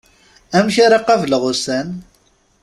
Amek 0.57 0.75
ara 0.85 1.05
qableɣ 1.07 1.43
ussan? 1.51 1.87